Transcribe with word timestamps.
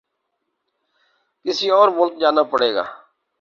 کسی 1.45 1.67
اور 1.77 1.87
ملک 1.97 2.13
جانا 2.21 2.43
پڑے 2.51 2.69
گا 2.75 2.83